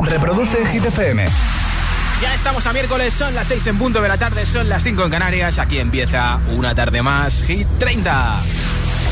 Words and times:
Reproduce 0.00 0.64
Hit 0.66 0.84
FM. 0.84 1.24
Ya 2.20 2.34
estamos 2.34 2.66
a 2.66 2.72
miércoles, 2.72 3.12
son 3.12 3.34
las 3.34 3.48
6 3.48 3.66
en 3.68 3.78
punto 3.78 4.00
de 4.00 4.08
la 4.08 4.16
tarde, 4.16 4.46
son 4.46 4.68
las 4.68 4.82
5 4.82 5.04
en 5.04 5.10
Canarias. 5.10 5.58
Aquí 5.58 5.78
empieza 5.78 6.38
una 6.52 6.74
tarde 6.74 7.02
más, 7.02 7.42
Hit 7.42 7.66
30. 7.78 8.40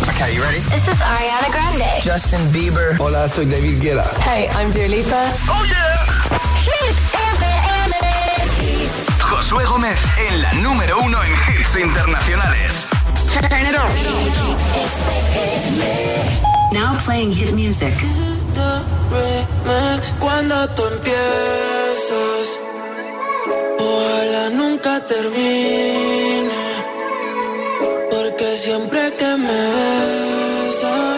Okay, 0.03 0.35
you 0.35 0.43
ready? 0.43 0.59
This 0.71 0.89
is 0.89 1.01
Ariana 1.01 1.49
Grande. 1.49 1.85
Justin 2.03 2.51
Bieber. 2.53 2.97
Hola, 2.99 3.29
soy 3.29 3.47
David 3.47 3.81
Guetta. 3.81 4.05
Hey, 4.25 4.49
I'm 4.59 4.71
Dua 4.73 4.89
Lipa. 4.89 5.33
Oh 5.49 5.65
yeah. 5.65 5.97
Hit 6.65 6.97
FM. 7.15 7.95
Josué 9.21 9.65
Gómez 9.65 9.99
en 10.29 10.43
la 10.43 10.53
número 10.55 10.99
uno 11.01 11.23
en 11.23 11.33
hits 11.33 11.77
internacionales. 11.77 12.87
Turn 13.33 13.45
it 13.45 13.77
on. 13.77 13.91
Now 16.73 16.97
playing 16.99 17.33
hit 17.33 17.53
music. 17.55 17.95
Cuando 20.23 20.69
tú 20.77 20.83
empiezas, 20.87 22.47
ojalá 23.79 24.51
nunca 24.51 25.05
termine. 25.07 26.63
Porque 28.11 28.57
siempre 28.57 29.13
que 29.19 29.31
me 29.45 29.61
besas, 29.77 31.12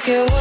quiero 0.00 0.26
que 0.26 0.32
vuelva 0.32 0.35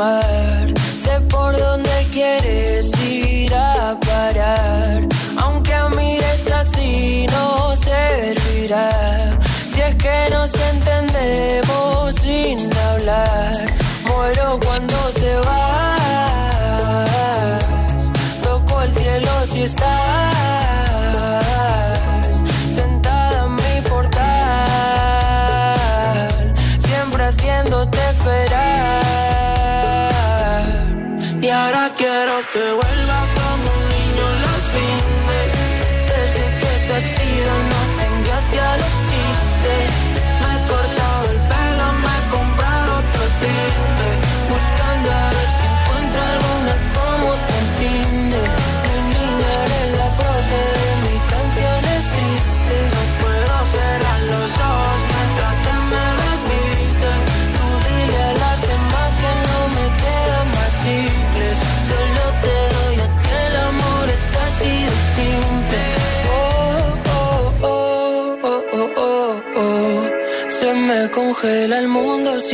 my 0.00 0.39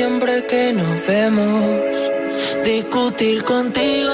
siempre 0.06 0.46
que 0.46 0.72
nos 0.72 1.04
vemos. 1.08 1.80
Discutir 2.64 3.42
contigo 3.42 4.05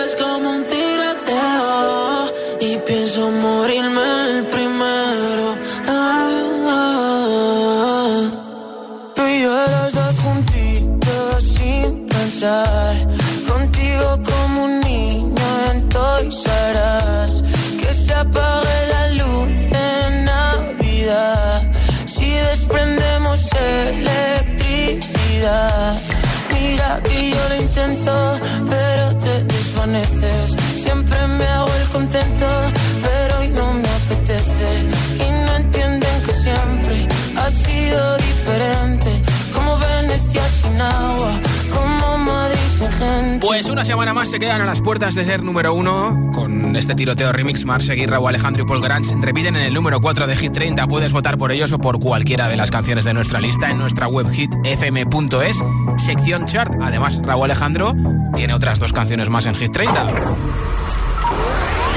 Pues 43.62 43.70
una 43.70 43.84
semana 43.84 44.12
más 44.12 44.28
se 44.28 44.40
quedan 44.40 44.60
a 44.60 44.66
las 44.66 44.80
puertas 44.80 45.14
de 45.14 45.24
ser 45.24 45.44
número 45.44 45.72
uno 45.72 46.32
con 46.34 46.74
este 46.74 46.96
tiroteo 46.96 47.30
remix. 47.30 47.64
Mar 47.64 47.80
Seguir, 47.80 48.10
Raúl 48.10 48.30
Alejandro 48.30 48.64
y 48.64 48.66
Paul 48.66 48.82
Grant 48.82 49.06
repiten 49.22 49.54
en 49.54 49.62
el 49.62 49.72
número 49.72 50.00
4 50.00 50.26
de 50.26 50.34
Hit 50.34 50.52
30. 50.52 50.88
Puedes 50.88 51.12
votar 51.12 51.38
por 51.38 51.52
ellos 51.52 51.70
o 51.72 51.78
por 51.78 52.00
cualquiera 52.00 52.48
de 52.48 52.56
las 52.56 52.72
canciones 52.72 53.04
de 53.04 53.14
nuestra 53.14 53.40
lista 53.40 53.70
en 53.70 53.78
nuestra 53.78 54.08
web 54.08 54.26
hitfm.es, 54.32 55.62
sección 55.96 56.46
chart. 56.46 56.74
Además, 56.82 57.20
Raúl 57.22 57.44
Alejandro 57.44 57.94
tiene 58.34 58.52
otras 58.52 58.80
dos 58.80 58.92
canciones 58.92 59.28
más 59.28 59.46
en 59.46 59.54
Hit 59.54 59.70
30. 59.70 60.12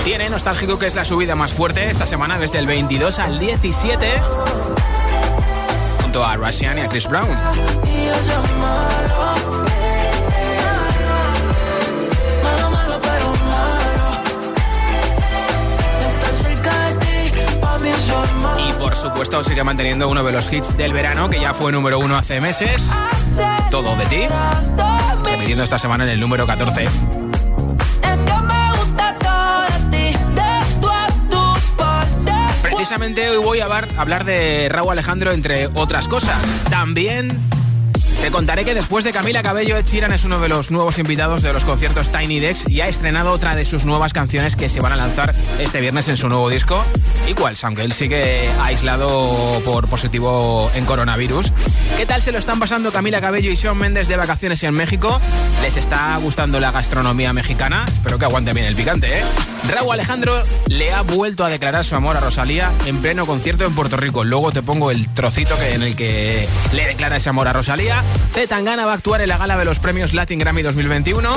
Tiene 0.03 0.29
Nostálgico, 0.29 0.77
que 0.77 0.85
es 0.85 0.93
la 0.93 1.03
subida 1.03 1.35
más 1.35 1.51
fuerte 1.51 1.89
esta 1.89 2.05
semana, 2.05 2.37
desde 2.37 2.59
el 2.59 2.67
22 2.67 3.17
al 3.17 3.39
17, 3.39 4.05
junto 6.03 6.23
a 6.23 6.35
Russian 6.35 6.77
y 6.77 6.81
a 6.81 6.89
Chris 6.89 7.07
Brown. 7.09 7.35
Por 18.85 18.95
supuesto 18.95 19.43
sigue 19.43 19.63
manteniendo 19.63 20.07
uno 20.07 20.23
de 20.23 20.31
los 20.31 20.53
hits 20.53 20.77
del 20.77 20.93
verano, 20.93 21.27
que 21.27 21.39
ya 21.39 21.55
fue 21.55 21.71
número 21.71 21.97
uno 21.97 22.15
hace 22.15 22.39
meses, 22.39 22.91
Todo 23.71 23.95
de 23.95 24.05
ti, 24.05 24.27
repitiendo 25.23 25.63
esta 25.63 25.79
semana 25.79 26.03
en 26.03 26.11
el 26.11 26.19
número 26.19 26.45
14. 26.45 26.83
Es 26.83 26.89
que 26.91 28.41
me 28.43 28.69
gusta 28.77 29.17
todo 29.17 29.61
de 29.63 30.11
ti, 30.11 30.17
de 30.35 30.79
tú 30.79 30.87
a 30.87 31.07
tú, 31.31 31.43
por 31.75 32.61
precisamente 32.61 33.27
hoy 33.27 33.43
voy 33.43 33.59
a 33.59 33.65
hablar 33.65 34.23
de 34.23 34.67
Raúl 34.69 34.91
Alejandro, 34.91 35.31
entre 35.31 35.65
otras 35.73 36.07
cosas. 36.07 36.37
También 36.69 37.41
te 38.21 38.31
contaré 38.31 38.65
que 38.65 38.73
después 38.73 39.03
de 39.03 39.11
Camila 39.11 39.43
Cabello, 39.43 39.77
Ed 39.77 39.85
Sheeran 39.85 40.11
es 40.11 40.25
uno 40.25 40.39
de 40.39 40.49
los 40.49 40.71
nuevos 40.71 40.97
invitados 40.99 41.41
de 41.41 41.53
los 41.53 41.65
conciertos 41.65 42.11
Tiny 42.11 42.39
Dex 42.39 42.67
y 42.67 42.81
ha 42.81 42.87
estrenado 42.87 43.31
otra 43.31 43.55
de 43.55 43.65
sus 43.65 43.85
nuevas 43.85 44.13
canciones 44.13 44.55
que 44.55 44.69
se 44.69 44.79
van 44.79 44.91
a 44.91 44.95
lanzar 44.95 45.33
este 45.59 45.81
viernes 45.81 46.07
en 46.07 46.17
su 46.17 46.29
nuevo 46.29 46.49
disco, 46.49 46.83
Equals, 47.27 47.63
aunque 47.63 47.83
él 47.83 47.93
sigue 47.93 48.49
aislado 48.61 49.61
por 49.65 49.87
positivo 49.87 50.69
en 50.75 50.85
coronavirus. 50.85 51.51
¿Qué 51.97 52.05
tal 52.05 52.21
se 52.21 52.31
lo 52.31 52.37
están 52.37 52.59
pasando 52.59 52.91
Camila 52.91 53.21
Cabello 53.21 53.51
y 53.51 53.55
Shawn 53.55 53.77
Mendes 53.77 54.07
de 54.07 54.17
vacaciones 54.17 54.63
en 54.63 54.73
México? 54.73 55.19
¿Les 55.61 55.77
está 55.77 56.15
gustando 56.17 56.59
la 56.59 56.71
gastronomía 56.71 57.33
mexicana? 57.33 57.85
Espero 57.91 58.19
que 58.19 58.25
aguante 58.25 58.53
bien 58.53 58.65
el 58.65 58.75
picante, 58.75 59.19
¿eh? 59.19 59.23
Raúl 59.69 59.93
Alejandro 59.93 60.33
le 60.67 60.93
ha 60.93 61.01
vuelto 61.01 61.43
a 61.43 61.49
declarar 61.49 61.83
su 61.83 61.95
amor 61.95 62.17
a 62.17 62.19
Rosalía 62.19 62.71
en 62.85 63.01
pleno 63.01 63.25
concierto 63.25 63.65
en 63.65 63.73
Puerto 63.73 63.97
Rico. 63.97 64.23
Luego 64.23 64.51
te 64.51 64.61
pongo 64.61 64.91
el 64.91 65.09
trocito 65.09 65.57
que, 65.57 65.73
en 65.73 65.81
el 65.81 65.95
que 65.95 66.47
le 66.73 66.85
declara 66.85 67.17
ese 67.17 67.29
amor 67.29 67.47
a 67.47 67.53
Rosalía. 67.53 68.03
Z 68.33 68.47
Tangana 68.47 68.85
va 68.85 68.91
a 68.91 68.95
actuar 68.95 69.21
en 69.21 69.29
la 69.29 69.37
gala 69.37 69.57
de 69.57 69.65
los 69.65 69.79
premios 69.79 70.13
Latin 70.13 70.39
Grammy 70.39 70.61
2021. 70.61 71.29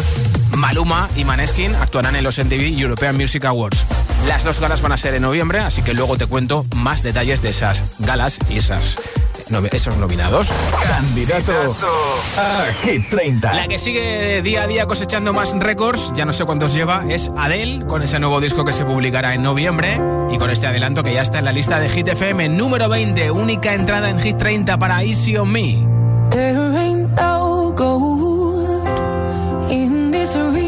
Maluma 0.56 1.09
y 1.17 1.25
Maneskin 1.25 1.75
actuarán 1.76 2.17
en 2.17 2.25
los 2.25 2.38
MTV 2.38 2.79
European 2.79 3.17
Music 3.17 3.44
Awards. 3.44 3.85
Las 4.26 4.44
dos 4.44 4.61
galas 4.61 4.82
van 4.82 4.93
a 4.93 4.97
ser 4.97 5.15
en 5.15 5.23
noviembre, 5.23 5.61
así 5.61 5.82
que 5.82 5.94
luego 5.94 6.17
te 6.17 6.26
cuento 6.26 6.67
más 6.75 7.03
detalles 7.03 7.41
de 7.43 7.50
esas 7.50 7.85
galas 7.99 8.38
y 8.50 8.59
esas 8.59 8.99
esos 9.73 9.97
nominados. 9.97 10.50
Candidato 10.87 11.76
a 12.37 12.67
Hit 12.85 13.09
30. 13.09 13.53
La 13.55 13.67
que 13.67 13.79
sigue 13.79 14.43
día 14.43 14.62
a 14.62 14.67
día 14.67 14.87
cosechando 14.87 15.32
más 15.32 15.59
récords, 15.59 16.12
ya 16.14 16.25
no 16.25 16.32
sé 16.32 16.44
cuántos 16.44 16.75
lleva, 16.75 17.05
es 17.09 17.31
Adele, 17.37 17.87
con 17.87 18.03
ese 18.03 18.19
nuevo 18.19 18.41
disco 18.41 18.64
que 18.64 18.73
se 18.73 18.85
publicará 18.85 19.35
en 19.35 19.43
noviembre 19.43 20.00
y 20.31 20.38
con 20.38 20.50
este 20.50 20.67
adelanto 20.67 21.03
que 21.03 21.14
ya 21.14 21.23
está 21.23 21.38
en 21.38 21.47
la 21.47 21.53
lista 21.53 21.81
de 21.81 21.88
Hit 21.88 22.09
FM 22.09 22.50
número 22.50 22.88
20, 22.88 23.31
única 23.31 23.73
entrada 23.75 24.11
en 24.11 24.21
Hit 24.21 24.37
30 24.37 24.79
para 24.79 25.03
Easy 25.03 25.37
on 25.37 25.50
Me. 25.50 25.88
There 26.38 26.70
ain't 26.85 27.11
no 27.17 27.73
gold 27.75 28.87
in 29.73 30.12
this 30.12 30.37
river 30.37 30.68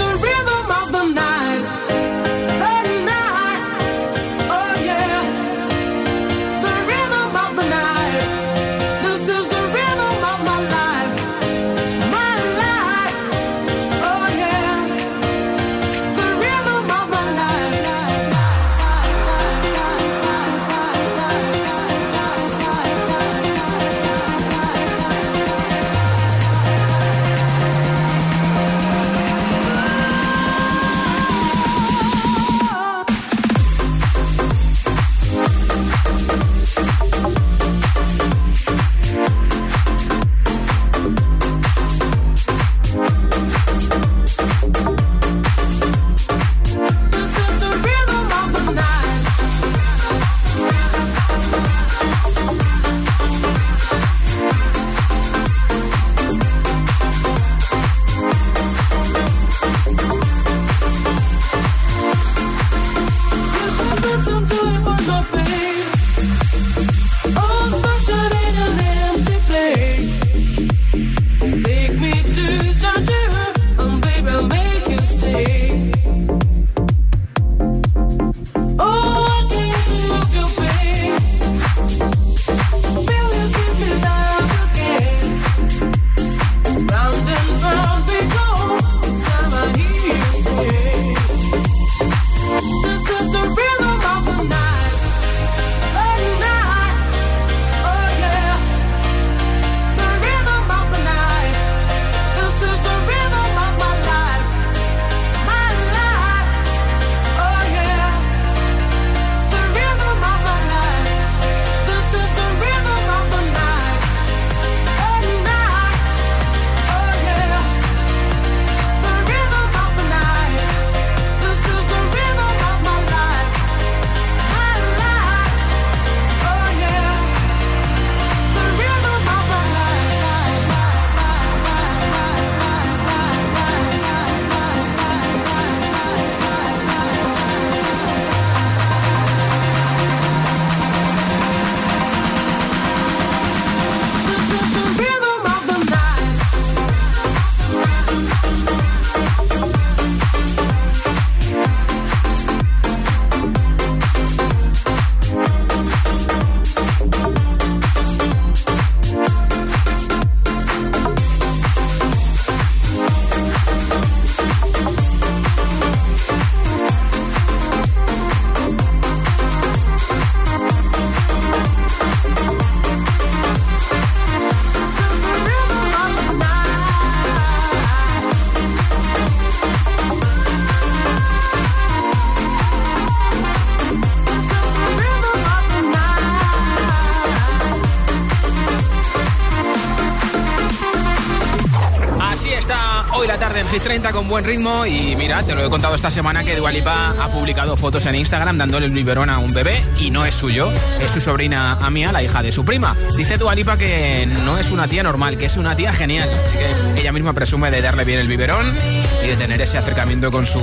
Buen 194.31 194.45
ritmo 194.45 194.85
y 194.85 195.13
mira, 195.17 195.43
te 195.43 195.53
lo 195.53 195.65
he 195.65 195.69
contado 195.69 195.93
esta 195.93 196.09
semana 196.09 196.45
que 196.45 196.55
Dualipa 196.55 197.13
ha 197.21 197.27
publicado 197.27 197.75
fotos 197.75 198.05
en 198.05 198.15
Instagram 198.15 198.57
dándole 198.57 198.85
el 198.85 198.93
biberón 198.93 199.29
a 199.29 199.39
un 199.39 199.53
bebé 199.53 199.83
y 199.99 200.09
no 200.09 200.25
es 200.25 200.33
suyo, 200.33 200.71
es 201.01 201.11
su 201.11 201.19
sobrina 201.19 201.73
Amia, 201.81 202.13
la 202.13 202.23
hija 202.23 202.41
de 202.41 202.53
su 202.53 202.63
prima. 202.63 202.95
Dice 203.17 203.37
Dualipa 203.37 203.75
que 203.75 204.25
no 204.45 204.57
es 204.57 204.71
una 204.71 204.87
tía 204.87 205.03
normal, 205.03 205.37
que 205.37 205.47
es 205.47 205.57
una 205.57 205.75
tía 205.75 205.91
genial, 205.91 206.29
así 206.45 206.55
que 206.55 207.01
ella 207.01 207.11
misma 207.11 207.33
presume 207.33 207.71
de 207.71 207.81
darle 207.81 208.05
bien 208.05 208.19
el 208.19 208.29
biberón 208.29 208.73
y 209.21 209.27
de 209.27 209.35
tener 209.35 209.59
ese 209.59 209.77
acercamiento 209.77 210.31
con 210.31 210.45
su 210.45 210.61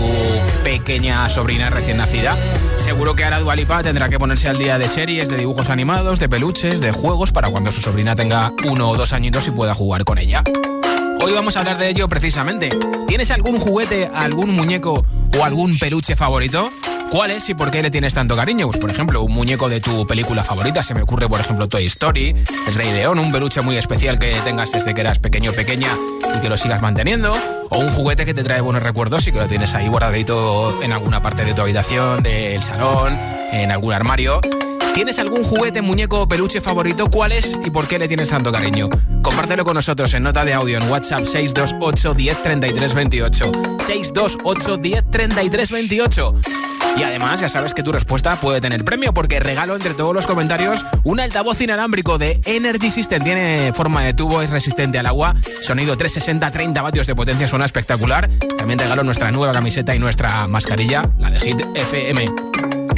pequeña 0.65 1.29
sobrina 1.29 1.69
recién 1.69 1.99
nacida. 1.99 2.39
Seguro 2.77 3.17
que 3.17 3.25
ahora 3.25 3.41
Dualipa 3.41 3.83
tendrá 3.83 4.09
que 4.09 4.19
ponerse 4.19 4.49
al 4.49 4.57
día 4.57 4.79
de 4.79 4.89
series, 4.89 5.29
de 5.29 5.37
dibujos 5.37 5.69
animados, 5.69 6.19
de 6.21 6.31
peluches, 6.31 6.81
de 6.81 6.93
juegos 6.93 7.33
para 7.33 7.51
cuando 7.51 7.71
su 7.71 7.83
sobrina 7.83 8.17
tenga 8.17 8.51
uno 8.67 8.89
o 8.89 8.97
dos 8.97 9.13
añitos 9.13 9.47
y 9.47 9.51
pueda 9.51 9.75
jugar 9.75 10.05
con 10.05 10.17
ella. 10.17 10.43
Hoy 11.21 11.33
vamos 11.33 11.57
a 11.57 11.61
hablar 11.61 11.79
de 11.79 11.89
ello 11.89 12.09
precisamente. 12.09 12.71
¿Tienes 13.07 13.31
algún 13.31 13.59
juguete, 13.59 14.09
algún 14.15 14.51
muñeco 14.51 15.05
o 15.37 15.45
algún 15.45 15.79
peluche 15.79 16.15
favorito? 16.17 16.71
¿Cuál 17.11 17.31
es 17.31 17.49
y 17.49 17.55
por 17.55 17.71
qué 17.71 17.83
le 17.83 17.91
tienes 17.91 18.15
tanto 18.15 18.37
cariño? 18.37 18.67
Pues 18.67 18.79
por 18.79 18.91
ejemplo, 18.91 19.23
un 19.23 19.33
muñeco 19.33 19.69
de 19.69 19.81
tu 19.81 20.07
película 20.07 20.45
favorita. 20.45 20.83
Se 20.83 20.95
me 20.95 21.03
ocurre, 21.03 21.29
por 21.29 21.41
ejemplo, 21.41 21.67
Toy 21.69 21.87
Story, 21.87 22.35
es 22.67 22.75
Rey 22.75 22.93
León, 22.93 23.19
un 23.19 23.33
peluche 23.33 23.63
muy 23.63 23.77
especial 23.77 24.19
que 24.19 24.35
tengas 24.45 24.73
desde 24.73 24.95
que 24.95 25.01
eras 25.01 25.19
pequeño 25.19 25.51
o 25.51 25.55
pequeña 25.55 25.89
y 26.37 26.41
que 26.41 26.49
lo 26.49 26.57
sigas 26.57 26.83
manteniendo. 26.83 27.33
O 27.71 27.79
un 27.79 27.91
juguete 27.91 28.25
que 28.25 28.35
te 28.35 28.45
trae 28.45 28.61
buenos 28.61 28.83
recuerdos 28.83 29.27
y 29.27 29.33
que 29.33 29.39
lo 29.39 29.47
tienes 29.47 29.75
ahí 29.75 29.89
guardadito 29.89 30.83
en 30.83 30.93
alguna 30.93 31.23
parte 31.23 31.45
de 31.45 31.55
tu 31.55 31.63
habitación, 31.63 32.23
del 32.23 32.63
salón, 32.63 33.19
en 33.53 33.73
algún 33.73 33.93
armario. 33.93 34.41
¿Tienes 34.99 35.21
algún 35.21 35.45
juguete, 35.45 35.81
muñeco 35.81 36.23
o 36.23 36.29
peluche 36.29 36.61
favorito? 36.61 37.09
¿Cuál 37.09 37.31
es 37.31 37.57
y 37.65 37.71
por 37.71 37.87
qué 37.87 38.01
le 38.01 38.09
tienes 38.09 38.31
tanto 38.31 38.51
cariño? 38.51 38.89
Compártelo 39.23 39.65
con 39.65 39.75
nosotros 39.75 40.13
en 40.15 40.25
nota 40.25 40.45
de 40.45 40.53
audio 40.53 40.77
en 40.77 40.91
WhatsApp 40.91 41.21
628 41.25 42.15
10 42.15 42.43
33 42.43 42.95
28. 42.95 43.53
628 43.79 44.77
10 44.77 45.05
33 45.09 45.71
28. 45.71 46.35
Y 46.97 47.03
además, 47.05 47.41
ya 47.41 47.49
sabes 47.49 47.75
que 47.75 47.85
tu 47.85 47.93
respuesta 47.93 48.41
puede 48.41 48.61
tener 48.61 48.85
premio 48.85 49.15
porque 49.15 49.39
regalo 49.39 49.77
entre 49.77 49.95
todos 49.95 50.13
los 50.13 50.27
comentarios 50.27 50.85
un 51.05 51.21
altavoz 51.21 51.61
inalámbrico 51.61 52.19
de 52.19 52.41
Energy 52.45 52.91
System. 52.91 53.23
Tiene 53.23 53.73
forma 53.73 54.03
de 54.03 54.15
tubo, 54.15 54.43
es 54.43 54.51
resistente 54.51 54.99
al 54.99 55.07
agua, 55.07 55.33
sonido 55.63 55.97
360, 55.97 56.51
30 56.51 56.83
vatios 56.83 57.07
de 57.07 57.15
potencia, 57.15 57.47
suena 57.47 57.67
espectacular. 57.67 58.29
También 58.57 58.81
regalo 58.81 59.05
nuestra 59.05 59.31
nueva 59.31 59.53
camiseta 59.53 59.95
y 59.95 60.01
nuestra 60.01 60.49
mascarilla, 60.49 61.09
la 61.21 61.31
de 61.31 61.39
Hit 61.39 61.65
FM. 61.77 62.29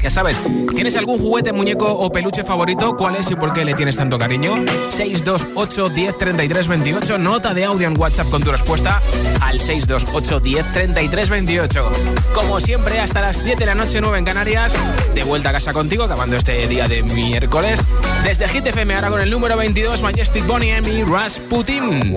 Ya 0.02 0.08
sabes, 0.08 0.40
¿tienes 0.74 0.96
algún 0.96 1.18
juguete, 1.18 1.52
muñeco 1.52 1.89
o 1.92 2.10
peluche 2.10 2.44
favorito? 2.44 2.96
¿Cuál 2.96 3.16
es 3.16 3.30
y 3.30 3.36
por 3.36 3.52
qué 3.52 3.64
le 3.64 3.74
tienes 3.74 3.96
tanto 3.96 4.18
cariño? 4.18 4.64
628 4.88 5.88
10 5.88 6.18
33 6.18 6.68
28. 6.68 7.18
Nota 7.18 7.54
de 7.54 7.64
audio 7.64 7.86
en 7.88 7.98
WhatsApp 7.98 8.28
con 8.30 8.42
tu 8.42 8.50
respuesta 8.50 9.02
al 9.40 9.60
628 9.60 10.40
10 10.40 10.72
33 10.72 11.28
28. 11.28 11.92
Como 12.34 12.60
siempre, 12.60 13.00
hasta 13.00 13.20
las 13.20 13.44
10 13.44 13.58
de 13.58 13.66
la 13.66 13.74
noche, 13.74 14.00
9 14.00 14.18
en 14.18 14.24
Canarias. 14.24 14.74
De 15.14 15.24
vuelta 15.24 15.50
a 15.50 15.52
casa 15.52 15.72
contigo, 15.72 16.04
acabando 16.04 16.36
este 16.36 16.66
día 16.68 16.88
de 16.88 17.02
miércoles. 17.02 17.80
Desde 18.24 18.48
Hit 18.48 18.66
FM, 18.66 18.94
ahora 18.94 19.10
con 19.10 19.20
el 19.20 19.30
número 19.30 19.56
22, 19.56 20.02
Majestic 20.02 20.46
Bonnie 20.46 20.76
M 20.76 20.88
y 20.88 21.02
Rasputin. 21.04 22.16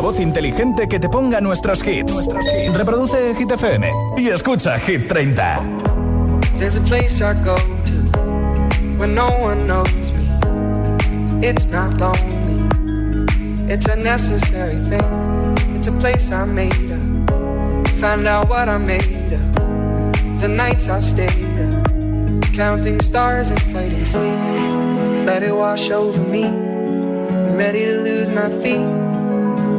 altavoz 0.00 0.20
inteligente 0.20 0.88
que 0.88 0.98
te 0.98 1.10
ponga 1.10 1.42
nuestros 1.42 1.86
hits. 1.86 2.26
Reproduce 2.74 3.34
Hit 3.34 3.50
FM 3.50 3.90
y 4.16 4.28
escucha 4.28 4.78
Hit 4.78 5.08
30. 5.08 5.62
There's 6.58 6.76
a 6.76 6.80
place 6.80 7.20
I 7.20 7.34
go 7.44 7.54
to 7.56 8.98
when 8.98 9.14
no 9.14 9.28
one 9.28 9.66
knows 9.66 10.12
me. 10.12 11.46
It's 11.46 11.66
not 11.66 11.92
lonely. 11.98 12.66
It's 13.68 13.88
a 13.88 13.96
necessary 13.96 14.78
thing. 14.88 15.54
It's 15.76 15.88
a 15.88 15.92
place 15.92 16.32
I 16.32 16.46
made 16.46 16.72
up. 16.72 17.88
Find 18.00 18.26
out 18.26 18.48
what 18.48 18.70
I 18.70 18.78
made 18.78 19.34
of. 19.34 20.40
The 20.40 20.48
nights 20.48 20.88
I've 20.88 21.04
stayed 21.04 21.44
up. 21.60 22.54
Counting 22.54 23.02
stars 23.02 23.50
and 23.50 23.60
fighting 23.64 24.06
sleep. 24.06 24.38
Let 25.26 25.42
it 25.42 25.54
wash 25.54 25.90
over 25.90 26.22
me. 26.22 26.44
I'm 26.44 27.54
ready 27.58 27.84
to 27.84 28.00
lose 28.00 28.30
my 28.30 28.48
feet. 28.62 28.99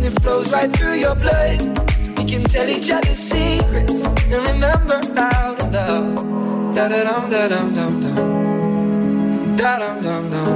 and 0.00 0.14
it 0.14 0.22
flows 0.22 0.50
right 0.50 0.72
through 0.76 0.94
your 0.94 1.14
blood. 1.14 1.60
We 2.18 2.24
can 2.24 2.44
tell 2.44 2.68
each 2.68 2.90
other 2.90 3.14
secrets 3.14 4.04
and 4.04 4.42
remember 4.48 5.00
how 5.14 5.54
to 5.54 5.66
love. 5.70 6.74
Da 6.74 6.88
da 6.88 7.00
dum 7.04 7.28
da 7.30 7.48
dum 7.48 7.74
dum 7.74 8.00
dum. 8.02 9.56
Da 9.56 9.78
dum 9.78 10.02
dum 10.02 10.30
dum. 10.30 10.52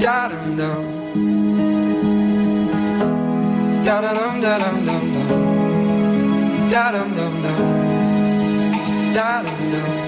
Da 0.00 0.28
dum 0.28 0.56
dum. 0.56 0.84
Da 3.84 4.00
dum 4.00 4.40
da 4.44 4.58
dum 4.62 4.86
dum 4.86 5.04
dum. 5.14 5.28
Da 6.70 6.90
dum 6.92 7.08
dum 7.16 7.34
dum. 7.42 7.60
Da 9.14 9.42
dum 9.42 9.60
dum. 9.72 10.07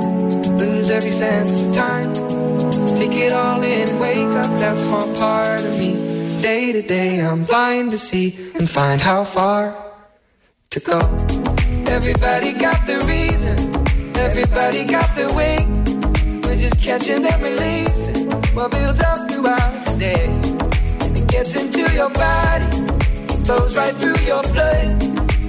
lose 0.61 0.91
every 0.91 1.11
sense 1.11 1.63
of 1.63 1.73
time. 1.73 2.13
Take 2.95 3.15
it 3.25 3.31
all 3.31 3.61
in, 3.63 3.87
wake 3.99 4.35
up 4.43 4.51
that 4.61 4.77
small 4.77 5.07
part 5.15 5.63
of 5.63 5.73
me. 5.79 5.91
Day 6.41 6.71
to 6.71 6.81
day, 6.83 7.19
I'm 7.19 7.45
blind 7.45 7.91
to 7.93 7.97
see 7.97 8.51
and 8.55 8.69
find 8.69 9.01
how 9.01 9.23
far 9.23 9.63
to 10.69 10.79
go. 10.79 10.99
Everybody 11.97 12.53
got 12.53 12.79
the 12.85 12.97
reason, 13.13 13.57
everybody 14.27 14.85
got 14.85 15.09
the 15.15 15.27
way. 15.39 15.57
We're 16.43 16.61
just 16.65 16.79
catching 16.79 17.25
and 17.25 17.41
releasing 17.41 18.29
what 18.55 18.69
builds 18.71 19.01
up 19.01 19.19
throughout 19.29 19.73
the 19.85 19.95
day. 19.97 20.25
And 21.03 21.17
it 21.17 21.27
gets 21.27 21.55
into 21.61 21.91
your 21.99 22.11
body, 22.11 22.69
flows 23.45 23.75
right 23.75 23.95
through 24.01 24.19
your 24.31 24.43
blood. 24.53 25.01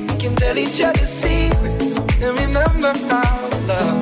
We 0.09 0.15
can 0.23 0.35
tell 0.37 0.57
each 0.57 0.81
other 0.81 1.07
secrets 1.07 1.97
and 2.25 2.33
remember 2.41 2.93
how 3.11 3.43
love. 3.67 4.02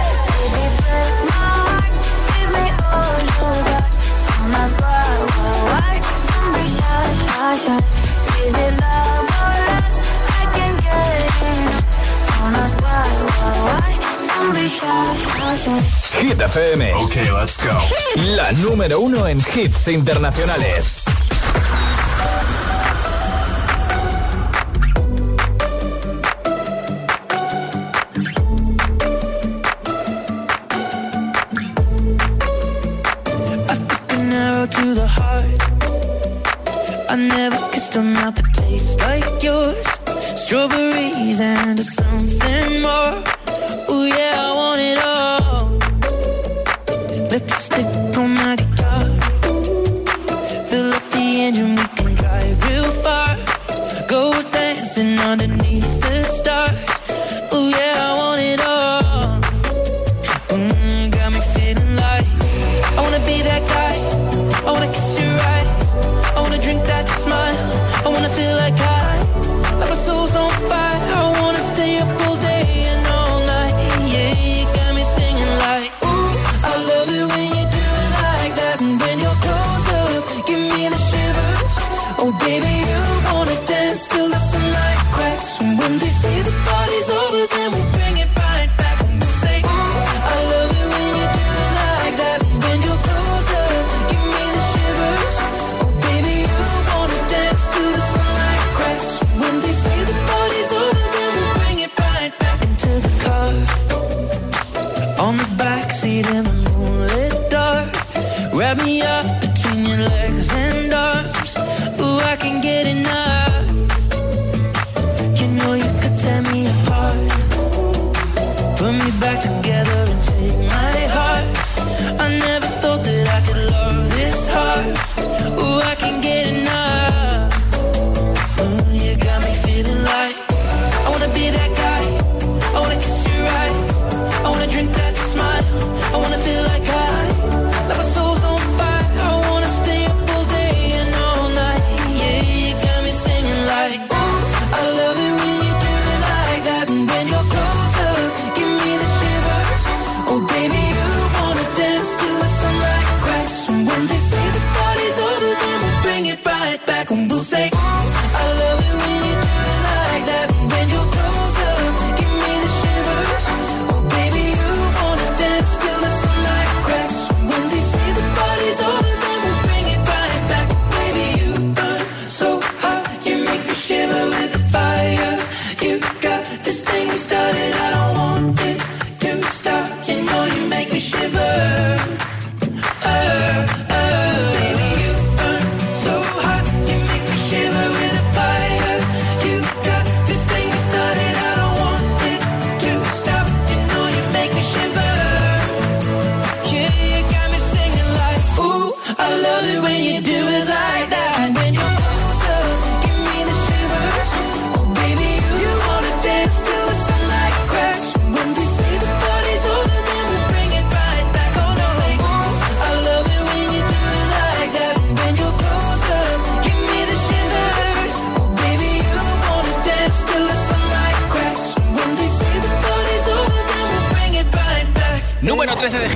Hit 14.53 16.37
FM. 16.39 16.81
Okay, 17.05 17.31
let's 17.31 17.57
go. 17.65 17.71
La 18.35 18.51
número 18.51 18.99
uno 18.99 19.25
en 19.25 19.39
hits 19.39 19.87
internacionales. 19.87 21.03
I 33.69 33.75
took 33.87 34.11
an 34.13 34.31
arrow 34.33 34.65
to 34.67 34.93
the 34.93 35.07
heart. 35.07 35.61
I 37.09 37.15
never 37.15 37.57
kissed 37.71 37.95
a 37.95 38.01
mouth 38.01 38.35
that 38.35 38.53
tastes 38.53 38.99
like 38.99 39.43
yours. 39.43 39.85
Strawberries 40.35 41.39
and 41.39 41.79
something 41.83 42.39
more. 42.39 42.40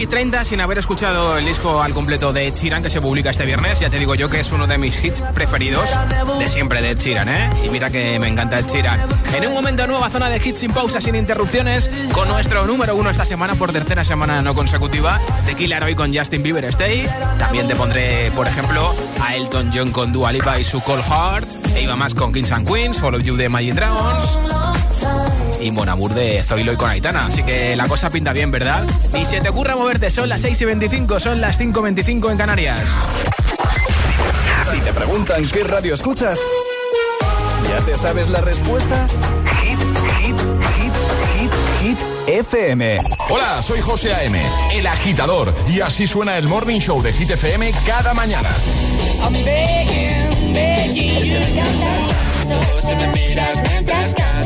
30 0.08 0.46
sin 0.46 0.62
haber 0.62 0.78
escuchado 0.78 1.38
el 1.38 1.46
disco 1.46 1.82
al 1.82 1.94
completo 1.94 2.32
de 2.32 2.48
Ed 2.48 2.54
Sheeran 2.56 2.84
que 2.84 2.90
se 2.90 3.02
publica 3.02 3.32
este 3.32 3.46
viernes. 3.46 3.80
Ya 3.80 3.90
te 3.90 3.98
digo 3.98 4.14
yo 4.16 4.30
que 4.30 4.40
es 4.40 4.52
uno 4.52 4.68
de 4.68 4.78
mis 4.78 5.04
hits 5.04 5.22
preferidos 5.34 5.90
de 6.40 6.48
siempre 6.48 6.82
de 6.82 6.92
Ed 6.92 7.00
Sheeran, 7.00 7.28
¿eh? 7.30 7.50
Y 7.66 7.70
mira 7.70 7.90
que 7.90 8.20
me 8.20 8.28
encanta 8.28 8.60
Ed 8.60 8.68
Sheeran. 8.68 9.00
En 9.36 9.48
un 9.48 9.54
momento, 9.54 9.88
nueva 9.88 10.10
zona 10.10 10.30
de 10.30 10.38
hits 10.38 10.60
sin 10.60 10.72
pausa, 10.72 11.02
sin 11.02 11.16
interrupciones, 11.16 11.90
con 12.14 12.28
nuestro 12.28 12.66
número 12.66 12.96
uno 12.96 13.10
esta 13.10 13.26
semana 13.26 13.56
por 13.56 13.72
tercera 13.72 14.04
semana 14.04 14.42
no 14.42 14.54
consecutiva, 14.54 15.20
de 15.46 15.56
Killer 15.56 15.84
hoy 15.84 15.96
con 15.96 16.16
Justin 16.16 16.44
Bieber 16.44 16.66
Stay. 16.66 17.08
También 17.40 17.68
te 17.68 17.76
pondré, 17.76 18.32
por 18.36 18.48
ejemplo, 18.48 18.96
a 19.22 19.36
Elton 19.36 19.72
John 19.74 19.92
con 19.92 20.14
Dua 20.14 20.32
Lipa 20.32 20.60
y 20.60 20.64
su 20.64 20.82
Cold 20.82 21.04
Heart. 21.04 21.76
E 21.76 21.82
iba 21.82 21.96
más 21.96 22.14
con 22.14 22.32
Kings 22.32 22.52
and 22.52 22.68
Queens, 22.68 23.00
Follow 23.00 23.20
You 23.20 23.36
de 23.36 23.50
Magic 23.50 23.74
Dragons 23.74 24.75
y 25.62 25.72
Monamur 25.72 26.13
de 26.13 26.41
Zoilo 26.44 26.74
y 26.74 26.78
con 26.78 26.89
Aitana. 26.89 27.28
Así 27.28 27.44
que 27.44 27.76
la 27.76 27.88
cosa 27.88 28.10
pinta 28.10 28.34
bien, 28.34 28.52
¿verdad? 28.52 28.86
Y 29.20 29.26
si 29.26 29.39
te 29.39 29.50
ocurra 29.50 29.76
moverte, 29.76 30.10
son 30.10 30.30
las 30.30 30.41
6 30.41 30.62
y 30.62 30.65
25, 30.65 31.20
son 31.20 31.41
las 31.41 31.58
5 31.58 31.80
y 31.80 31.84
25 31.84 32.32
en 32.32 32.38
Canarias. 32.38 32.89
Si 34.72 34.80
te 34.80 34.94
preguntan 34.94 35.48
qué 35.48 35.63
radio 35.63 35.94
escuchas, 35.94 36.39
¿ya 37.70 37.86
te 37.86 37.98
sabes 37.98 38.30
la 38.30 38.41
respuesta? 38.41 39.08
Hit, 39.62 39.80
hit, 39.80 40.39
hit, 40.76 40.94
hit, 41.39 41.52
hit. 41.82 42.15
FM. 42.28 43.02
Hola, 43.30 43.62
soy 43.62 43.82
José 43.82 44.13
A.M., 44.13 44.41
el 44.74 44.88
agitador, 44.88 45.54
y 45.70 45.82
así 45.82 46.08
suena 46.08 46.38
el 46.38 46.48
Morning 46.48 46.80
Show 46.80 47.02
de 47.04 47.13
Hit 47.13 47.32
FM 47.32 47.72
cada 47.86 48.13
mañana. 48.15 48.50
Si 52.82 52.96
me 52.96 53.08
miras 53.13 53.62
mientras 53.70 54.05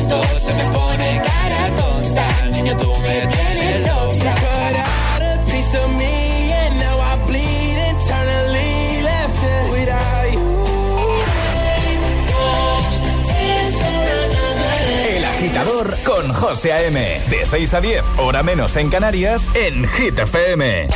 canto, 0.09 0.39
se 0.39 0.53
me 0.53 0.63
pone 0.71 1.21
cara 1.23 1.75
tonta. 1.75 2.27
Niño, 2.51 2.75
tú 2.77 2.93
me 3.01 3.27
tienes 3.27 3.87
loca. 3.87 4.35
Cut 4.35 4.75
out 4.77 5.21
a 5.21 5.45
piece 5.45 5.77
of 5.77 5.89
me 5.91 6.53
and 6.53 6.79
now 6.79 6.99
I 6.99 7.25
bleed 7.27 7.77
internally 7.89 9.01
left 9.03 9.71
without 9.71 10.33
you. 10.33 10.65
El 15.09 15.25
agitador 15.25 15.95
con 16.05 16.33
José 16.33 16.73
A.M. 16.73 17.21
De 17.29 17.45
6 17.45 17.73
a 17.73 17.81
10, 17.81 18.03
hora 18.17 18.43
menos 18.43 18.75
en 18.77 18.89
Canarias, 18.89 19.49
en 19.53 19.87
Hit 19.87 20.19
FM. 20.19 20.87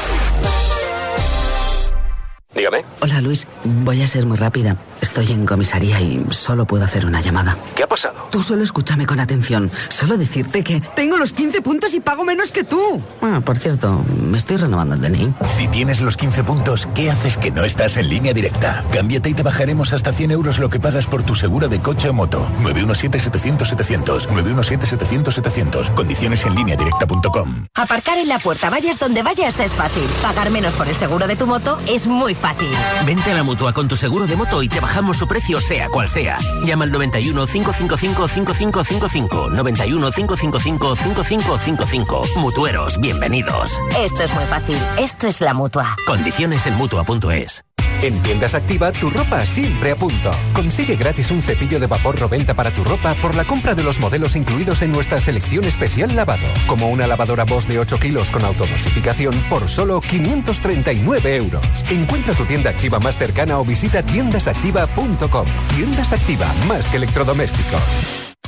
Dígame. 2.56 2.86
Hola 3.02 3.22
Luis, 3.22 3.48
voy 3.64 4.02
a 4.02 4.08
ser 4.08 4.26
muy 4.26 4.38
rápida. 4.38 4.78
Estoy 5.04 5.34
en 5.34 5.46
comisaría 5.46 6.00
y 6.00 6.26
solo 6.30 6.66
puedo 6.66 6.86
hacer 6.86 7.06
una 7.06 7.20
llamada. 7.20 7.58
¿Qué 7.76 7.84
ha 7.84 7.88
pasado? 7.88 8.26
Tú 8.32 8.42
solo 8.42 8.64
escúchame 8.64 9.06
con 9.06 9.20
atención. 9.20 9.70
Solo 9.90 10.16
decirte 10.18 10.64
que 10.64 10.80
tengo 10.96 11.18
los 11.18 11.34
15 11.34 11.62
puntos 11.62 11.94
y 11.94 12.00
pago 12.00 12.24
menos 12.24 12.54
que 12.54 12.64
tú. 12.64 13.02
Ah, 13.22 13.42
por 13.44 13.58
cierto, 13.58 14.02
me 14.18 14.38
estoy 14.38 14.56
renovando 14.56 14.96
el 14.96 15.02
DNI. 15.02 15.34
Si 15.46 15.68
tienes 15.68 16.00
los 16.00 16.16
15 16.16 16.46
puntos, 16.46 16.88
¿qué 16.96 17.12
haces 17.12 17.38
que 17.38 17.52
no 17.52 17.66
estás 17.66 17.98
en 17.98 18.08
línea 18.08 18.32
directa? 18.32 18.86
Cámbiate 18.94 19.30
y 19.32 19.34
te 19.34 19.44
bajaremos 19.44 19.92
hasta 19.92 20.14
100 20.14 20.32
euros 20.32 20.58
lo 20.58 20.70
que 20.70 20.80
pagas 20.80 21.06
por 21.06 21.24
tu 21.24 21.36
segura 21.36 21.68
de 21.68 21.82
coche 21.82 22.08
o 22.08 22.14
moto. 22.14 22.50
917-700-700. 22.62 24.30
917-700-700. 24.30 25.94
Condiciones 25.96 26.46
en 26.46 26.56
línea 26.56 26.78
directa.com. 26.78 27.66
Aparcar 27.76 28.20
en 28.20 28.30
la 28.30 28.40
puerta, 28.40 28.70
vayas 28.70 29.00
donde 29.00 29.22
vayas, 29.22 29.60
es 29.60 29.74
fácil. 29.74 30.06
Pagar 30.22 30.50
menos 30.50 30.74
por 30.76 30.88
el 30.88 30.96
seguro 30.96 31.28
de 31.28 31.36
tu 31.36 31.46
moto 31.46 31.78
es 31.90 32.08
muy 32.08 32.34
fácil. 32.36 32.70
Vente 33.06 33.32
a 33.32 33.34
la 33.34 33.44
mutua 33.44 33.74
con 33.74 33.90
tu 33.90 33.98
seguro 33.98 34.28
de 34.28 34.38
moto 34.38 34.64
y 34.64 34.70
te 34.70 34.80
bajamos 34.80 34.93
su 35.14 35.28
precio, 35.28 35.60
sea 35.60 35.90
cual 35.90 36.08
sea. 36.08 36.38
Llama 36.64 36.86
al 36.86 36.92
91 36.92 37.48
555 37.48 38.28
5555. 38.28 39.50
91 39.50 40.12
555 40.12 40.96
5555. 40.96 42.22
Mutueros, 42.38 43.00
bienvenidos. 43.00 43.80
Esto 43.98 44.24
es 44.24 44.34
muy 44.34 44.46
fácil. 44.46 44.78
Esto 44.98 45.28
es 45.28 45.42
la 45.42 45.54
mutua. 45.54 45.96
Condiciones 46.06 46.68
en 46.68 46.76
mutua.es. 46.76 47.64
En 48.04 48.22
Tiendas 48.22 48.54
Activa, 48.54 48.92
tu 48.92 49.10
ropa 49.10 49.46
siempre 49.46 49.92
a 49.92 49.96
punto. 49.96 50.30
Consigue 50.54 50.98
gratis 50.98 51.32
un 51.32 51.42
cepillo 51.42 51.80
de 51.80 51.88
vapor 51.88 52.20
Roventa 52.20 52.54
para 52.54 52.70
tu 52.70 52.84
ropa 52.84 53.14
por 53.22 53.34
la 53.34 53.46
compra 53.46 53.76
de 53.76 53.84
los 53.84 54.02
modelos 54.02 54.36
incluidos 54.36 54.82
en 54.82 54.92
nuestra 54.92 55.22
selección 55.22 55.64
especial 55.64 56.14
lavado, 56.14 56.44
como 56.68 56.90
una 56.90 57.08
lavadora 57.08 57.46
Bosch 57.46 57.66
de 57.66 57.80
8 57.80 57.98
kilos 58.00 58.30
con 58.30 58.44
automosificación 58.44 59.34
por 59.50 59.70
solo 59.70 60.02
539 60.02 61.34
euros. 61.38 61.66
Encuentra 61.90 62.34
tu 62.34 62.44
tienda 62.44 62.72
activa 62.72 63.00
más 63.00 63.18
cercana 63.18 63.58
o 63.58 63.64
visita 63.64 64.04
tiendasactiva.com. 64.04 65.46
Tiendas 65.74 66.12
Activa, 66.12 66.54
más 66.68 66.90
que 66.90 66.98
electrodomésticos. 66.98 67.82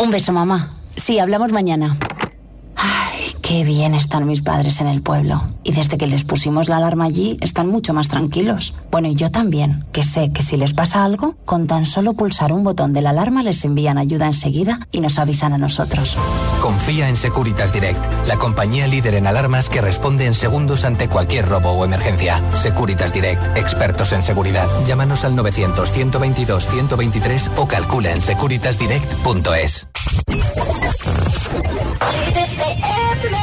Un 0.01 0.11
beso, 0.11 0.33
mamá. 0.33 0.79
Sí, 0.97 1.17
hablamos 1.19 1.53
mañana. 1.53 1.97
Ay, 2.75 3.14
qué 3.45 3.63
bien 3.63 3.93
están 3.93 4.25
mis 4.25 4.41
padres 4.41 4.81
en 4.81 4.88
el 4.88 5.03
pueblo. 5.03 5.43
Y 5.63 5.73
desde 5.73 5.99
que 5.99 6.08
les 6.08 6.23
pusimos 6.23 6.67
la 6.67 6.77
alarma 6.77 7.05
allí, 7.05 7.38
están 7.41 7.67
mucho 7.67 7.93
más 7.93 8.08
tranquilos. 8.08 8.73
Bueno, 8.89 9.08
y 9.08 9.13
yo 9.13 9.29
también, 9.29 9.86
que 9.91 10.01
sé 10.01 10.31
que 10.31 10.41
si 10.41 10.58
les 10.58 10.73
pasa 10.73 11.05
algo, 11.05 11.36
con 11.45 11.67
tan 11.67 11.86
solo 11.86 12.13
pulsar 12.13 12.51
un 12.51 12.63
botón 12.63 12.91
de 12.91 13.03
la 13.03 13.12
alarma 13.12 13.43
les 13.43 13.63
envían 13.63 13.99
ayuda 13.99 14.25
enseguida 14.25 14.88
y 14.91 14.99
nos 14.99 15.19
avisan 15.19 15.53
a 15.53 15.60
nosotros. 15.60 16.17
Confía 16.60 17.08
en 17.08 17.15
Securitas 17.15 17.71
Direct, 17.71 18.03
la 18.25 18.38
compañía 18.38 18.88
líder 18.88 19.13
en 19.13 19.27
alarmas 19.27 19.69
que 19.69 19.79
responde 19.79 20.25
en 20.25 20.34
segundos 20.34 20.84
ante 20.84 21.08
cualquier 21.08 21.47
robo 21.47 21.69
o 21.69 21.86
emergencia. 21.86 22.41
Securitas 22.55 23.13
Direct, 23.13 23.60
expertos 23.60 24.12
en 24.12 24.23
seguridad. 24.23 24.67
Llámanos 24.88 25.23
al 25.23 25.36
900-122-123 25.36 27.51
o 27.58 27.67
calcula 27.67 28.12
en 28.12 28.21
securitasdirect.es. 28.21 29.88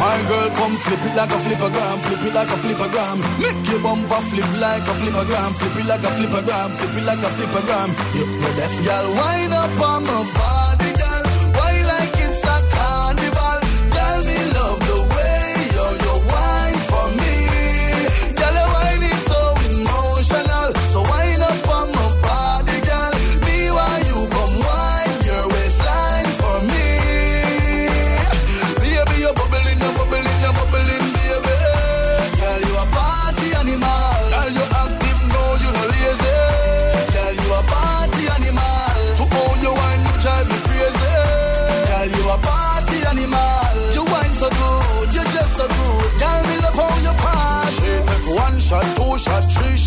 My 0.00 0.16
girl, 0.28 0.48
come 0.56 0.76
flip 0.80 1.02
it 1.04 1.14
like 1.14 1.30
a 1.30 1.38
flippergram, 1.44 1.96
flip 2.04 2.24
it 2.24 2.34
like 2.34 2.48
a 2.48 2.56
flippergram. 2.62 3.18
Make 3.38 3.68
your 3.68 3.80
bumper 3.82 4.22
flip 4.32 4.48
like 4.58 4.82
a 4.82 4.94
flippergram, 5.00 5.52
flip 5.60 5.76
it 5.76 5.86
like 5.86 6.02
a 6.02 6.10
flippergram, 6.16 6.68
flip 6.78 6.96
it 6.96 7.04
like 7.04 7.18
a 7.18 7.30
flippergram. 7.36 7.88
You 8.16 8.24
know 8.40 8.52
that, 8.58 8.72
girl, 8.84 9.06
wind 9.20 9.52
up 9.52 9.80
on 9.90 10.04
my 10.08 10.24
body, 10.32 10.89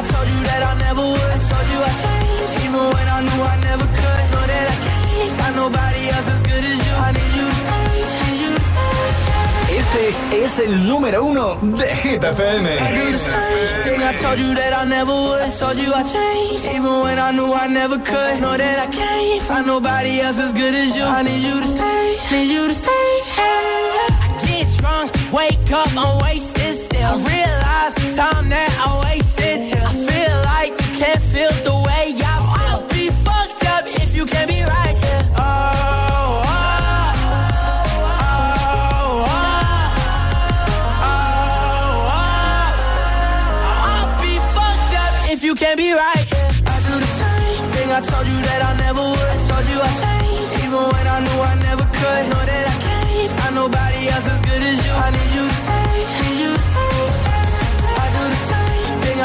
I 0.00 0.02
told 0.02 0.28
you 0.32 0.40
that 0.48 0.62
I 0.64 0.72
never 0.80 1.04
would. 1.12 1.38
Told 1.44 1.66
you 1.72 1.78
I 1.84 1.92
changed, 2.00 2.56
even 2.64 2.84
when 2.96 3.06
I 3.16 3.20
knew 3.20 3.40
I 3.52 3.56
never 3.68 3.84
could. 3.84 4.24
Know 4.32 4.44
that 4.48 4.66
I 4.72 4.78
can't 4.86 5.32
find 5.36 5.54
nobody 5.60 6.02
else 6.08 6.28
as 6.34 6.40
good 6.40 6.64
as 6.72 6.78
you. 6.86 6.94
I 7.06 7.10
need 7.12 7.32
you 7.36 7.46
to 7.52 7.58
stay, 7.64 7.84
need 8.24 8.38
you 8.40 8.52
to 8.56 8.64
stay. 8.72 9.76
Este 9.76 10.04
es 10.44 10.58
el 10.58 10.88
número 10.88 11.22
uno 11.22 11.58
de 11.76 11.94
Hit 12.00 12.24
FM. 12.24 12.66
I 12.80 12.92
do 12.96 13.12
the 13.12 13.18
same 13.18 13.82
thing 13.84 14.00
I 14.02 14.12
told 14.16 14.38
you 14.38 14.54
that 14.54 14.72
I 14.72 14.84
never 14.88 15.12
would. 15.12 15.52
Told 15.60 15.76
you 15.76 15.92
I 15.92 16.02
changed, 16.02 16.64
even 16.74 16.94
when 17.04 17.18
I 17.18 17.30
knew 17.36 17.52
I 17.52 17.68
never 17.68 17.98
could. 17.98 18.40
Know 18.40 18.56
that 18.56 18.78
I 18.80 18.88
can't 18.88 19.42
find 19.42 19.66
nobody 19.66 20.20
else 20.24 20.38
as 20.38 20.54
good 20.54 20.74
as 20.74 20.96
you. 20.96 21.04
I 21.04 21.20
need 21.28 21.42
you 21.44 21.60
to 21.60 21.68
stay, 21.68 22.16
need 22.32 22.48
you 22.48 22.68
to 22.68 22.74
stay. 22.74 23.08
I 23.36 24.32
get 24.48 24.66
drunk, 24.80 25.12
wake 25.30 25.70
up, 25.72 25.92
I'm 25.94 26.22
wasted 26.24 26.72
still. 26.72 27.04
I 27.04 27.16
realize 27.20 27.94
the 28.00 28.16
time 28.16 28.48
that 28.48 28.70
I 28.80 28.88
wasted 29.04 29.19
feel 31.32 31.48
the 31.62 31.79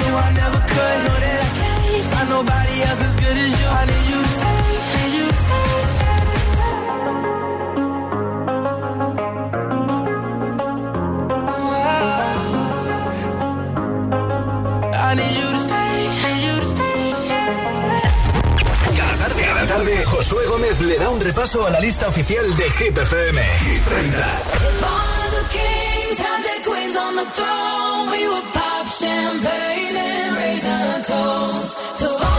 Knew 0.00 0.14
I 0.26 0.30
never 0.42 0.60
could. 0.72 0.98
Know 1.06 1.18
that 1.24 1.38
I 1.46 1.50
can't 1.60 2.04
find 2.12 2.28
nobody 2.36 2.74
else 2.88 3.00
as 3.08 3.14
good 3.22 3.36
as 3.44 3.50
you. 3.58 3.66
I 3.80 3.82
need 3.90 4.04
you 4.12 4.20
to 4.26 4.30
stay, 4.38 4.60
need 4.94 5.12
you 5.18 5.26
to 5.32 5.38
stay. 5.44 6.78
I 15.08 15.14
need 15.14 15.34
you 15.40 15.48
to 15.56 15.60
stay, 15.60 15.92
need 16.22 16.42
you 16.46 16.54
to 16.60 16.66
stay. 16.66 17.14
Cada 18.98 19.16
tarde, 19.22 19.42
cada 19.42 19.66
tarde, 19.66 20.04
Josué 20.04 20.46
Gómez 20.46 20.80
le 20.80 20.98
da 20.98 21.08
un 21.10 21.20
repaso 21.20 21.66
a 21.66 21.70
la 21.70 21.80
lista 21.80 22.08
oficial 22.08 22.54
de 22.56 22.70
Hit 22.70 22.98
FM. 22.98 23.38
Hit 23.64 23.82
30. 23.84 24.24
All 24.84 25.30
the 25.36 25.44
kings 25.56 26.18
had 26.18 26.42
their 26.44 26.62
queens 26.66 26.96
on 26.96 27.16
the 27.16 27.26
throne. 27.36 28.10
We 28.10 28.28
would 28.28 28.44
pop 28.52 28.67
champagne 29.00 29.96
and 29.96 30.36
raise 30.36 30.64
a 30.64 31.02
toast 31.06 31.96
to 31.98 32.08
all 32.08 32.37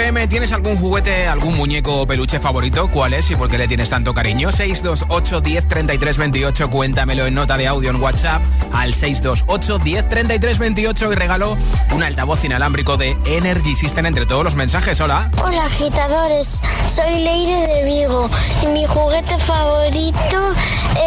FM. 0.00 0.28
¿Tienes 0.28 0.52
algún 0.52 0.78
juguete, 0.78 1.28
algún 1.28 1.58
muñeco 1.58 2.00
o 2.00 2.06
peluche 2.06 2.40
favorito? 2.40 2.88
¿Cuál 2.90 3.12
es 3.12 3.30
y 3.30 3.36
por 3.36 3.50
qué 3.50 3.58
le 3.58 3.68
tienes 3.68 3.90
tanto 3.90 4.14
cariño? 4.14 4.50
628 4.50 5.42
10 5.42 5.68
33 5.68 6.16
28. 6.16 6.70
Cuéntamelo 6.70 7.26
en 7.26 7.34
nota 7.34 7.58
de 7.58 7.66
audio 7.66 7.90
en 7.90 7.96
WhatsApp 7.96 8.40
al 8.72 8.94
628 8.94 9.78
10 9.78 10.08
33 10.08 10.58
28 10.58 11.12
y 11.12 11.14
regalo 11.16 11.58
un 11.94 12.02
altavoz 12.02 12.42
inalámbrico 12.44 12.96
de 12.96 13.14
Energy 13.26 13.76
System 13.76 14.06
entre 14.06 14.24
todos 14.24 14.42
los 14.42 14.54
mensajes. 14.54 14.98
Hola. 15.02 15.30
Hola, 15.44 15.66
agitadores. 15.66 16.62
Soy 16.88 17.22
Leire 17.22 17.66
de 17.66 17.84
Vigo 17.84 18.30
y 18.62 18.68
mi 18.68 18.86
juguete 18.86 19.36
favorito 19.38 20.54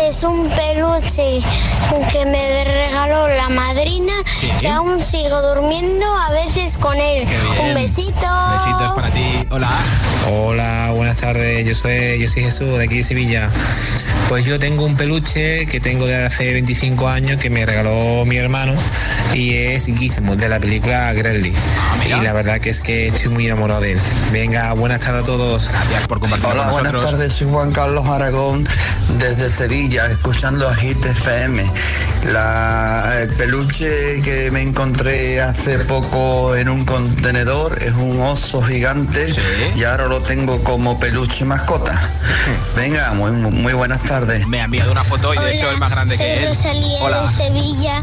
es 0.08 0.22
un 0.24 0.50
peluche 0.50 1.42
que 2.12 2.26
me 2.26 2.64
regaló 2.64 3.28
la 3.28 3.50
madrina 3.50 4.14
y 4.62 4.66
aún 4.68 5.02
sigo 5.02 5.42
durmiendo 5.42 6.06
a 6.06 6.32
veces 6.32 6.78
con 6.78 6.98
él. 6.98 7.28
Un 7.62 7.74
besito. 7.74 8.28
Para 8.92 9.10
ti. 9.12 9.48
Hola. 9.50 9.70
Hola, 10.30 10.92
buenas 10.94 11.16
tardes. 11.16 11.66
Yo 11.68 11.74
soy, 11.74 12.20
yo 12.20 12.28
soy 12.28 12.44
Jesús 12.44 12.78
de 12.78 12.84
aquí 12.84 12.98
de 12.98 13.04
Sevilla. 13.04 13.50
Pues 14.30 14.46
yo 14.46 14.58
tengo 14.58 14.86
un 14.86 14.96
peluche 14.96 15.68
que 15.68 15.80
tengo 15.80 16.08
de 16.08 16.26
hace 16.26 16.54
25 16.54 17.08
años 17.08 17.40
que 17.40 17.50
me 17.52 17.66
regaló 17.66 18.26
mi 18.26 18.38
hermano 18.38 18.74
y 19.34 19.54
es 19.54 19.86
Gizmo 19.86 20.36
de 20.36 20.50
la 20.50 20.60
película 20.60 21.14
Gremlin. 21.14 21.54
y 22.06 22.10
la 22.10 22.34
verdad 22.34 22.60
que 22.60 22.72
es 22.72 22.82
que 22.82 23.08
estoy 23.08 23.32
muy 23.32 23.46
enamorado 23.46 23.82
de 23.82 23.94
él. 23.94 24.00
Venga, 24.32 24.74
buenas 24.74 25.02
tardes 25.02 25.22
a 25.22 25.26
todos. 25.26 25.70
Gracias 25.70 26.08
por 26.08 26.20
compartir 26.20 26.48
Hola, 26.48 26.64
con 26.64 26.68
nosotros. 26.68 26.92
buenas 26.94 27.12
tardes. 27.12 27.34
Soy 27.34 27.48
Juan 27.52 27.72
Carlos 27.72 28.08
Aragón 28.08 28.68
desde 29.20 29.50
Sevilla, 29.50 30.08
escuchando 30.08 30.68
a 30.68 30.76
Hit 30.76 31.06
FM. 31.06 31.64
La, 32.32 33.14
el 33.22 33.30
peluche 33.30 34.22
que 34.22 34.50
me 34.50 34.62
encontré 34.62 35.42
hace 35.42 35.78
poco 35.80 36.56
en 36.56 36.70
un 36.70 36.86
contenedor 36.86 37.84
es 37.84 37.94
un 37.94 38.20
oso 38.22 38.62
gigante 38.64 39.28
y 39.76 39.84
ahora 39.84 40.08
lo 40.08 40.22
tengo 40.22 40.64
como 40.64 41.00
peluche 41.00 41.46
mascota. 41.46 42.10
Venga, 42.76 43.12
muy, 43.14 43.32
muy 43.32 43.74
buenas 43.74 44.02
tardes. 44.04 44.13
Me 44.48 44.62
ha 44.62 44.66
enviado 44.66 44.92
una 44.92 45.04
foto 45.04 45.34
y 45.34 45.38
de 45.40 45.56
hecho 45.56 45.72
es 45.72 45.80
más 45.80 45.90
grande 45.90 46.16
Soy 46.16 46.24
que 46.26 46.34
él. 46.44 46.48
Rosalía 46.50 47.00
Hola. 47.04 47.22
de 47.22 47.28
Sevilla. 47.30 48.02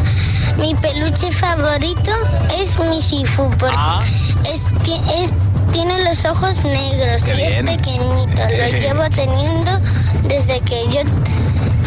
Mi 0.58 0.74
peluche 0.74 1.30
favorito 1.30 2.10
es 2.58 2.76
mi 2.80 3.00
Sifu 3.00 3.48
porque 3.60 3.76
Ah. 3.78 4.00
es, 4.44 4.66
es- 5.14 5.32
tiene 5.72 6.02
los 6.02 6.24
ojos 6.24 6.64
negros 6.64 7.22
Qué 7.22 7.32
y 7.34 7.36
bien. 7.36 7.68
es 7.68 7.76
pequeñito. 7.76 8.42
Lo 8.42 8.78
llevo 8.80 9.08
teniendo 9.14 9.70
desde 10.24 10.58
que 10.62 10.82
yo 10.90 11.00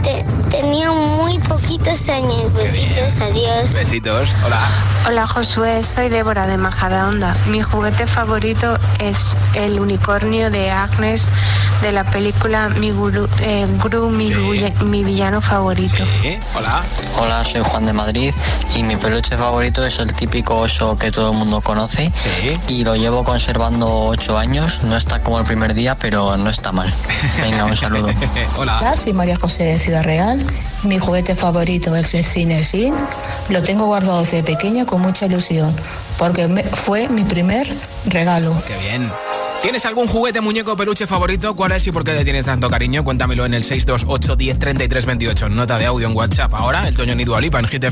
te- 0.04 0.24
tenía 0.50 0.92
muy 0.92 1.38
poquitos 1.40 2.08
años. 2.10 2.54
Besitos, 2.54 3.20
adiós. 3.22 3.74
Besitos. 3.74 4.30
Hola. 4.46 4.60
Hola 5.08 5.28
Josué, 5.28 5.84
soy 5.84 6.10
Débora 6.10 6.48
de 6.48 6.58
Majadahonda. 6.58 7.36
Mi 7.48 7.62
juguete 7.62 8.08
favorito 8.08 8.78
es 9.00 9.36
el 9.54 9.80
unicornio 9.80 10.50
de 10.50 10.72
Agnes 10.72 11.30
de 11.82 11.92
la 11.92 12.06
película 12.06 12.70
Mi 12.70 12.92
Guru, 12.92 13.28
eh, 13.42 13.68
Gru, 13.84 14.10
mi, 14.10 14.32
guya- 14.34 14.74
mi 14.84 15.04
villano 15.04 15.42
favorito. 15.42 16.04
Hola. 16.56 16.82
Hola, 17.20 17.44
soy 17.44 17.62
Juan 17.66 17.86
de 17.86 17.92
Madrid 17.94 18.34
y 18.76 18.84
mi 18.84 18.96
peluche 18.96 19.38
favorito 19.38 19.86
es 19.86 20.00
el 20.00 20.14
típico 20.14 20.56
oso 20.56 20.98
que 20.98 21.12
todo 21.12 21.32
el 21.32 21.38
mundo 21.38 21.60
conoce 21.62 22.10
y 22.70 22.84
lo 22.86 22.96
llevo 22.96 23.24
conservando 23.26 24.06
ocho 24.06 24.38
años. 24.38 24.84
No 24.84 24.96
está 24.96 25.20
como 25.22 25.40
el 25.40 25.46
primer 25.46 25.74
día, 25.74 25.96
pero 25.96 26.38
no 26.38 26.50
está 26.50 26.72
mal. 26.72 26.94
Venga, 27.42 27.66
un 27.66 27.76
saludo. 27.76 28.08
Hola. 28.58 28.96
soy 28.96 29.12
María 29.14 29.36
José 29.36 29.64
de 29.66 29.80
Ciudad 29.94 30.06
Real. 30.06 30.44
Mi 30.86 30.98
juguete 30.98 31.36
favorito 31.36 31.96
es 31.96 32.16
el 32.16 32.26
Cinesin. 32.26 32.96
Lo 33.50 33.62
tengo 33.62 33.86
guardado 33.86 34.22
desde 34.22 34.42
pequeña 34.42 34.88
con 34.88 35.02
mucha 35.04 35.28
ilusión 35.28 35.72
porque 36.18 36.48
me- 36.48 36.64
fue 36.64 37.08
mi 37.10 37.24
primer 37.24 37.68
regalo. 38.08 38.60
Qué 38.66 38.76
bien. 38.90 39.08
¿Tienes 39.62 39.86
algún 39.86 40.08
juguete, 40.08 40.42
muñeco 40.42 40.76
peluche 40.76 41.06
favorito? 41.06 41.56
¿Cuál 41.56 41.74
es 41.74 41.86
y 41.86 41.92
por 41.92 42.04
qué 42.04 42.14
le 42.14 42.24
tienes 42.24 42.46
tanto 42.46 42.72
cariño? 42.72 43.04
Cuéntamelo 43.04 43.46
en 43.46 43.54
el 43.54 43.64
628 43.64 44.36
10 44.36 44.58
33 44.58 45.06
28. 45.06 45.50
Nota 45.50 45.78
de 45.78 45.86
audio 45.86 46.08
en 46.08 46.16
WhatsApp. 46.16 46.56
Ahora, 46.56 46.88
el 46.88 46.98
Toño 46.98 47.14
Nido 47.14 47.36
Alipa 47.36 47.60
en 47.60 47.68
Hit 47.68 47.84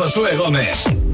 Josué 0.00 0.34
Gómez. 0.34 1.09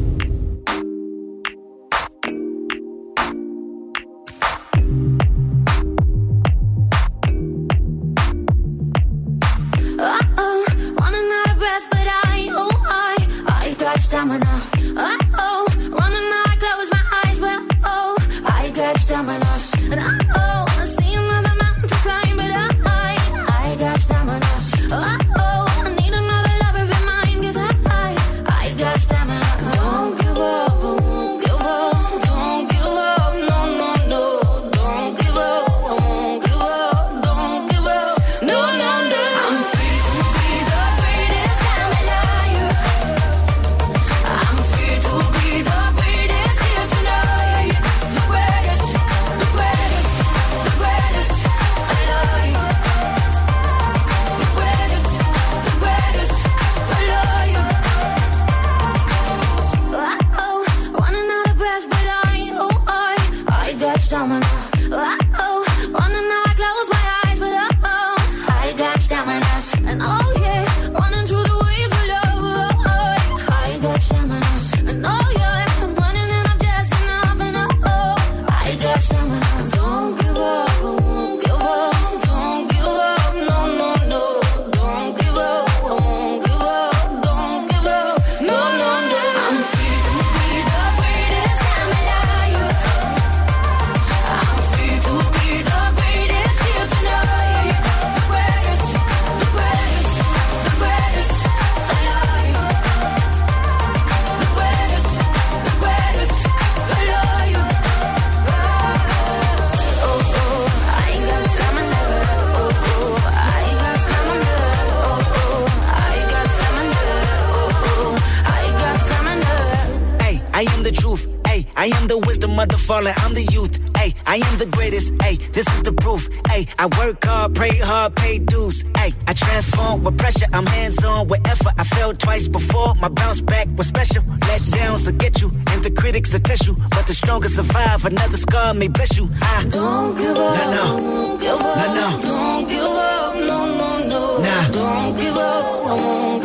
Ay, 122.07 122.09
I 122.09 122.13
am 122.13 122.21
the 122.21 122.27
wisdom 122.27 122.59
of 122.59 122.69
the 122.69 122.79
fallen. 122.79 123.15
I'm 123.19 123.35
the 123.35 123.43
youth. 123.43 123.79
Hey, 123.97 124.15
I 124.27 124.37
am 124.37 124.59
the 124.59 124.67
greatest. 124.67 125.13
Hey, 125.23 125.37
this 125.37 125.67
is 125.75 125.83
the 125.83 125.93
proof. 125.93 126.29
Hey, 126.49 126.67
I 126.79 126.87
work 126.99 127.25
hard, 127.25 127.55
pray 127.55 127.77
hard, 127.79 128.15
pay 128.15 128.39
dues. 128.39 128.85
Hey, 128.97 129.13
I 129.27 129.33
transform 129.33 130.05
with 130.05 130.17
pressure. 130.19 130.47
I'm 130.53 130.67
hands 130.67 131.03
on 131.05 131.29
with 131.29 131.47
effort. 131.49 131.73
I 131.79 131.85
failed 131.85 132.19
twice 132.21 132.49
before. 132.49 132.95
My 133.01 133.09
bounce 133.09 133.41
back 133.41 133.67
was 133.77 133.89
special. 133.89 134.23
Let 134.49 134.63
downs 134.71 135.07
will 135.07 135.19
get 135.19 135.41
you, 135.41 135.51
and 135.73 135.83
the 135.83 135.91
critics 135.91 136.33
will 136.33 136.41
test 136.41 136.67
you. 136.67 136.77
But 136.91 137.07
the 137.07 137.15
strongest 137.15 137.57
survive. 137.57 138.05
Another 138.05 138.37
scar 138.37 138.75
may 138.75 138.89
bless 138.89 139.17
you. 139.17 139.29
I 139.43 139.65
don't 139.69 140.17
give 140.17 140.37
up. 140.37 140.57
No, 140.57 140.71
no. 140.71 140.87
Don't 141.01 141.41
give 141.41 141.61
up. 141.61 141.77
No, 141.77 141.95
no. 141.95 142.21
Don't 142.21 142.69
give 142.69 142.83
up. 142.85 143.35
No, 143.35 143.59
no, 143.81 144.09
no. 144.09 144.39
Nah. 144.39 144.69
Don't 144.71 145.17
give 145.17 145.37
up. 145.37 145.87
I 145.87 145.95
won't 145.95 146.36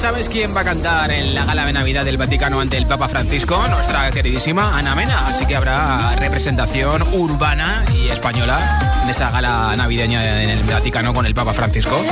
¿Sabes 0.00 0.30
quién 0.30 0.56
va 0.56 0.62
a 0.62 0.64
cantar 0.64 1.10
en 1.10 1.34
la 1.34 1.44
gala 1.44 1.66
de 1.66 1.74
Navidad 1.74 2.06
del 2.06 2.16
Vaticano 2.16 2.58
ante 2.58 2.78
el 2.78 2.86
Papa 2.86 3.06
Francisco? 3.06 3.62
Nuestra 3.68 4.10
queridísima 4.10 4.78
Ana 4.78 4.94
Mena. 4.94 5.26
Así 5.26 5.44
que 5.44 5.54
habrá 5.54 6.16
representación 6.16 7.02
urbana 7.12 7.84
y 7.94 8.08
española 8.08 9.02
en 9.02 9.10
esa 9.10 9.30
gala 9.30 9.76
navideña 9.76 10.42
en 10.42 10.48
el 10.48 10.64
Vaticano 10.64 11.12
con 11.12 11.26
el 11.26 11.34
Papa 11.34 11.52
Francisco. 11.52 12.02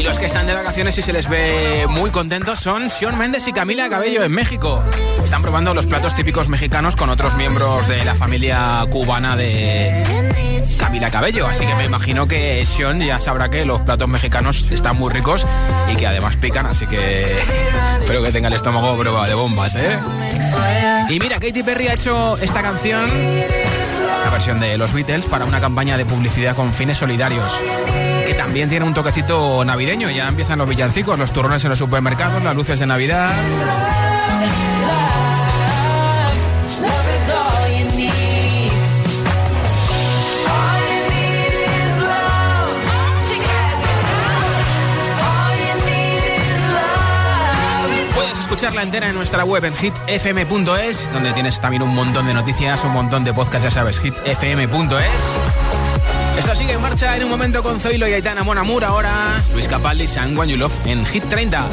Y 0.00 0.02
los 0.02 0.18
que 0.18 0.24
están 0.24 0.46
de 0.46 0.54
vacaciones 0.54 0.96
y 0.96 1.02
se 1.02 1.12
les 1.12 1.28
ve 1.28 1.84
muy 1.86 2.10
contentos 2.10 2.58
son 2.58 2.90
Sean 2.90 3.18
Méndez 3.18 3.46
y 3.48 3.52
Camila 3.52 3.90
Cabello 3.90 4.24
en 4.24 4.32
México. 4.32 4.82
Están 5.22 5.42
probando 5.42 5.74
los 5.74 5.84
platos 5.84 6.14
típicos 6.14 6.48
mexicanos 6.48 6.96
con 6.96 7.10
otros 7.10 7.34
miembros 7.34 7.86
de 7.86 8.02
la 8.06 8.14
familia 8.14 8.82
cubana 8.90 9.36
de 9.36 10.32
Camila 10.78 11.10
Cabello. 11.10 11.46
Así 11.46 11.66
que 11.66 11.74
me 11.74 11.84
imagino 11.84 12.26
que 12.26 12.64
Sean 12.64 12.98
ya 13.02 13.20
sabrá 13.20 13.50
que 13.50 13.66
los 13.66 13.82
platos 13.82 14.08
mexicanos 14.08 14.70
están 14.70 14.96
muy 14.96 15.12
ricos 15.12 15.46
y 15.92 15.96
que 15.96 16.06
además 16.06 16.36
pican. 16.36 16.64
Así 16.64 16.86
que 16.86 16.96
espero 18.00 18.22
que 18.22 18.32
tenga 18.32 18.48
el 18.48 18.54
estómago 18.54 18.96
prueba 18.96 19.28
de 19.28 19.34
bombas, 19.34 19.76
¿eh? 19.76 19.98
Y 21.10 21.18
mira, 21.18 21.38
Katy 21.38 21.62
Perry 21.62 21.88
ha 21.88 21.92
hecho 21.92 22.38
esta 22.38 22.62
canción, 22.62 23.04
la 24.24 24.30
versión 24.30 24.60
de 24.60 24.78
los 24.78 24.94
Beatles, 24.94 25.28
para 25.28 25.44
una 25.44 25.60
campaña 25.60 25.98
de 25.98 26.06
publicidad 26.06 26.56
con 26.56 26.72
fines 26.72 26.96
solidarios. 26.96 27.54
También 28.40 28.70
tiene 28.70 28.86
un 28.86 28.94
toquecito 28.94 29.62
navideño. 29.66 30.08
Ya 30.08 30.26
empiezan 30.26 30.58
los 30.58 30.66
villancicos, 30.66 31.18
los 31.18 31.30
turrones 31.30 31.62
en 31.64 31.68
los 31.68 31.78
supermercados, 31.78 32.42
las 32.42 32.56
luces 32.56 32.80
de 32.80 32.86
Navidad. 32.86 33.30
Puedes 48.14 48.38
escucharla 48.38 48.82
entera 48.82 49.10
en 49.10 49.16
nuestra 49.16 49.44
web 49.44 49.66
en 49.66 49.74
hitfm.es, 49.74 51.12
donde 51.12 51.34
tienes 51.34 51.60
también 51.60 51.82
un 51.82 51.94
montón 51.94 52.26
de 52.26 52.32
noticias, 52.32 52.84
un 52.84 52.92
montón 52.92 53.22
de 53.22 53.34
podcasts, 53.34 53.64
ya 53.64 53.70
sabes, 53.70 54.00
hitfm.es. 54.00 55.69
Esto 56.40 56.54
sigue 56.54 56.72
en 56.72 56.80
marcha 56.80 57.14
en 57.18 57.24
un 57.24 57.28
momento 57.28 57.62
con 57.62 57.78
Zoilo 57.78 58.08
y 58.08 58.14
Aitana 58.14 58.42
Monamur. 58.42 58.82
Ahora 58.82 59.12
Luis 59.52 59.68
Capaldi, 59.68 60.06
Someone 60.06 60.50
You 60.50 60.56
Love 60.56 60.72
en 60.86 61.04
Hit 61.04 61.24
30. 61.28 61.68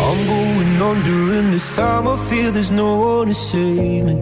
I'm 0.00 0.26
going 0.26 0.80
under 0.80 1.38
and 1.38 1.52
this 1.52 1.76
time 1.76 2.08
I 2.08 2.16
feel 2.16 2.50
there's 2.50 2.70
no 2.70 2.96
one 2.96 3.28
to 3.28 3.34
save 3.34 4.04
me. 4.06 4.14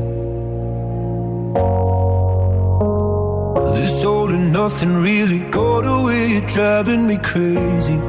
This 3.77 4.05
all 4.05 4.31
and 4.31 4.53
nothing 4.53 5.01
really 5.01 5.49
got 5.51 5.87
away, 5.87 6.33
you're 6.33 6.49
driving 6.49 7.07
me 7.07 7.17
crazy. 7.19 8.01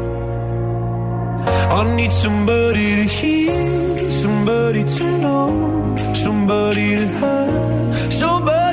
I 1.69 1.83
need 1.95 2.11
somebody 2.11 3.03
to 3.03 3.03
hear, 3.03 4.09
somebody 4.09 4.83
to 4.83 5.03
know, 5.19 5.95
somebody 6.15 6.95
to 6.97 7.07
have, 7.19 8.11
somebody. 8.11 8.64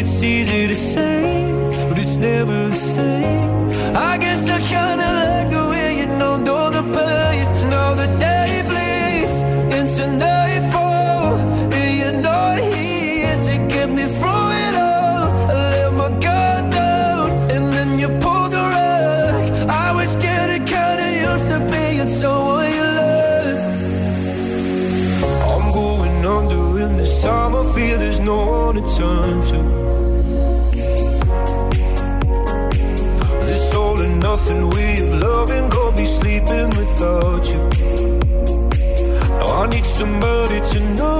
It's 0.00 0.22
easy 0.22 0.66
to 0.66 0.74
say, 0.74 1.44
but 1.90 1.98
it's 1.98 2.16
never 2.16 2.68
the 2.68 2.74
same. 2.74 3.68
I 3.94 4.16
guess 4.16 4.48
I 4.48 4.58
kinda 4.60 5.08
like 5.20 5.50
the 5.50 5.68
way 5.68 5.98
you 5.98 6.06
know, 6.06 6.38
know 6.38 6.70
the 6.70 6.82
pain. 6.94 7.29
Without 37.00 37.48
you. 37.48 37.62
Now 39.38 39.62
I 39.62 39.66
need 39.68 39.86
somebody 39.86 40.60
to 40.60 40.80
know, 40.96 41.19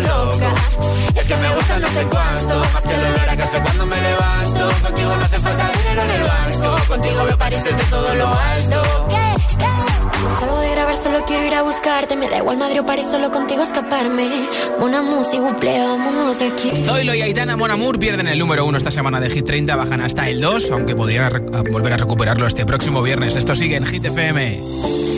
loca. 0.00 0.54
Es 1.14 1.26
que 1.26 1.36
me 1.36 1.54
gusta 1.54 1.78
no 1.78 1.88
sé 1.90 2.06
cuánto, 2.06 2.60
más 2.72 2.82
que 2.82 2.94
el 2.94 3.00
olor 3.00 3.28
a 3.28 3.36
café 3.36 3.62
cuando 3.62 3.86
me 3.86 3.96
levanto. 4.00 4.70
Contigo 4.82 5.16
no 5.16 5.24
hace 5.24 5.38
falta 5.38 5.70
dinero 5.78 6.02
en 6.02 6.10
el 6.10 6.22
banco, 6.22 6.88
contigo 6.88 7.24
veo 7.24 7.38
París 7.38 7.64
desde 7.64 7.84
todo 7.84 8.14
lo 8.14 8.26
alto. 8.26 9.08
Salgo 10.40 10.58
de 10.60 10.70
grabar, 10.70 10.96
solo 10.96 11.24
quiero 11.26 11.46
ir 11.46 11.54
a 11.54 11.62
buscarte. 11.62 12.14
Me 12.14 12.28
da 12.28 12.38
igual 12.38 12.58
Madrid 12.58 12.80
o 12.80 12.86
París, 12.86 13.06
solo 13.10 13.30
contigo 13.30 13.62
escaparme. 13.62 14.28
Mona 14.78 15.02
música, 15.02 15.40
buple, 15.42 15.80
vámonos 15.80 16.38
de 16.38 16.46
aquí. 16.46 16.70
Zoilo 16.84 17.14
y 17.14 17.22
Aitana 17.22 17.56
Monamur 17.56 17.98
pierden 17.98 18.28
el 18.28 18.38
número 18.38 18.64
uno 18.64 18.78
esta 18.78 18.90
semana 18.90 19.20
de 19.20 19.30
Hit 19.30 19.46
30, 19.46 19.74
bajan 19.74 20.00
hasta 20.00 20.28
el 20.28 20.40
2, 20.40 20.70
aunque 20.70 20.94
podrían 20.94 21.46
volver 21.72 21.94
a 21.94 21.96
recuperarlo 21.96 22.46
este 22.46 22.64
próximo 22.64 23.02
viernes. 23.02 23.34
Esto 23.34 23.56
sigue 23.56 23.76
en 23.76 23.86
Hit 23.86 24.04
FM. 24.04 25.17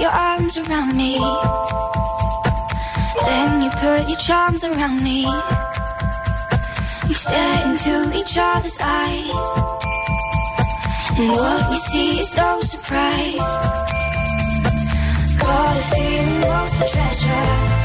Your 0.00 0.10
arms 0.10 0.56
around 0.56 0.96
me. 0.96 1.14
Then 3.26 3.62
you 3.62 3.70
put 3.70 4.08
your 4.08 4.18
charms 4.18 4.64
around 4.64 5.02
me. 5.02 5.26
We 7.06 7.14
stare 7.14 7.66
into 7.66 8.16
each 8.16 8.36
other's 8.38 8.78
eyes. 8.80 9.50
And 11.18 11.30
what 11.32 11.70
we 11.70 11.76
see 11.76 12.20
is 12.20 12.34
no 12.34 12.60
surprise. 12.62 13.36
Got 15.38 15.76
a 15.76 15.82
feeling 15.92 16.40
lost 16.40 16.74
treasure. 16.92 17.79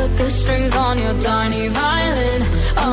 Cut 0.00 0.16
the 0.16 0.30
strings 0.30 0.74
on 0.76 0.98
your 0.98 1.14
tiny 1.20 1.68
violin. 1.68 2.42
Oh, 2.76 2.90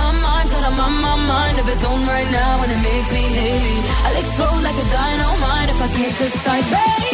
my 0.00 0.10
mind's 0.24 0.50
got 0.50 0.64
a 0.70 0.72
my, 0.80 0.88
my 1.06 1.16
mind 1.32 1.56
of 1.58 1.66
its 1.68 1.84
own 1.84 2.02
right 2.06 2.30
now, 2.30 2.62
and 2.62 2.70
it 2.76 2.82
makes 2.90 3.10
me 3.16 3.22
me. 3.66 3.76
I'll 4.04 4.18
explode 4.22 4.62
like 4.68 4.78
a 4.84 4.86
dynamite 4.98 5.68
if 5.72 5.78
I 5.86 5.88
can't 5.96 6.16
decide, 6.18 6.64
baby. 6.74 7.05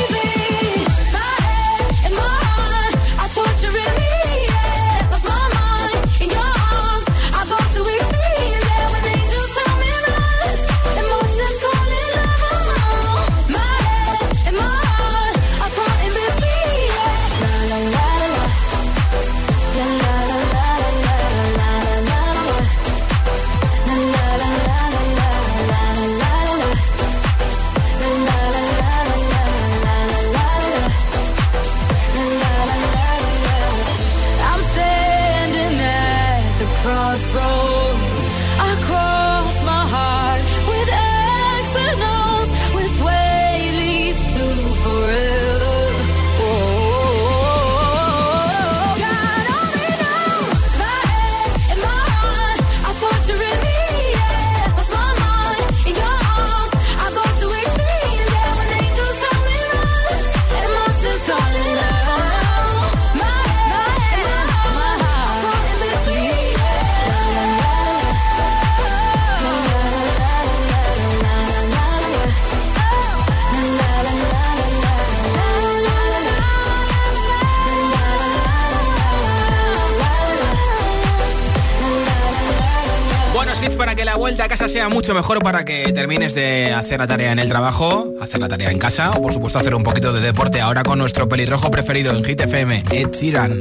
Sea 84.73 84.89
mucho 84.89 85.13
mejor 85.13 85.43
para 85.43 85.67
que 85.67 85.93
termines 85.93 86.35
de 86.35 86.73
hacer 86.73 86.99
la 86.99 87.07
tarea 87.07 87.31
en 87.31 87.39
el 87.39 87.47
trabajo, 87.47 88.15
hacer 88.23 88.41
la 88.41 88.49
tarea 88.49 88.71
en 88.71 88.79
casa 88.79 89.11
o 89.11 89.21
por 89.21 89.35
supuesto 89.35 89.59
hacer 89.59 89.75
un 89.75 89.83
poquito 89.83 90.15
de 90.15 90.23
deporte 90.23 90.63
ahora 90.63 90.83
con 90.83 90.99
nuestro 90.99 91.29
pelirrojo 91.29 91.71
preferido 91.71 92.11
en 92.17 92.25
Hit 92.25 92.41
FM, 92.41 92.85
Ed 92.91 93.11
Sheeran. 93.11 93.61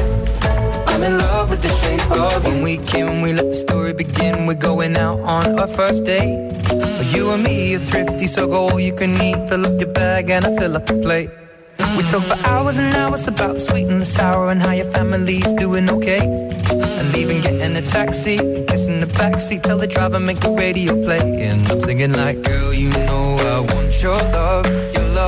I'm 1.01 1.13
in 1.13 1.17
love 1.17 1.49
with 1.49 1.63
the 1.63 1.69
shape 1.81 2.11
of 2.11 2.45
you. 2.45 2.51
When 2.51 2.61
we 2.61 2.77
came, 2.77 3.21
we 3.21 3.33
let 3.33 3.49
the 3.49 3.55
story 3.55 3.91
begin. 3.91 4.45
We're 4.45 4.53
going 4.53 4.95
out 4.95 5.19
on 5.21 5.59
our 5.59 5.65
first 5.65 6.03
date. 6.03 6.53
You 7.11 7.31
and 7.31 7.41
me 7.41 7.73
are 7.73 7.79
thrifty, 7.79 8.27
so 8.27 8.45
go 8.45 8.69
all 8.69 8.79
you 8.79 8.93
can 8.93 9.19
eat. 9.19 9.49
Fill 9.49 9.65
up 9.65 9.79
your 9.79 9.91
bag 9.91 10.29
and 10.29 10.45
I 10.45 10.55
fill 10.57 10.75
up 10.75 10.85
the 10.85 10.93
plate. 11.01 11.31
We 11.97 12.03
talk 12.03 12.21
for 12.25 12.37
hours 12.47 12.77
and 12.77 12.93
hours 12.93 13.27
about 13.27 13.55
the 13.55 13.59
sweet 13.59 13.87
and 13.87 13.99
the 13.99 14.05
sour 14.05 14.51
and 14.51 14.61
how 14.61 14.73
your 14.73 14.91
family's 14.91 15.51
doing 15.53 15.89
okay. 15.89 16.21
And 16.69 17.11
leaving, 17.13 17.41
getting 17.41 17.75
a 17.75 17.81
taxi, 17.81 18.37
kissing 18.67 18.99
the 18.99 19.07
backseat, 19.07 19.63
tell 19.63 19.79
the 19.79 19.87
driver 19.87 20.19
make 20.19 20.39
the 20.39 20.51
radio 20.51 20.93
play. 21.03 21.41
And 21.41 21.67
I'm 21.71 21.81
singing 21.81 22.13
like, 22.13 22.43
girl, 22.43 22.71
you 22.75 22.89
know 22.89 23.37
I 23.39 23.73
want 23.73 24.03
your 24.03 24.17
love. 24.37 24.67
Your 24.93 25.00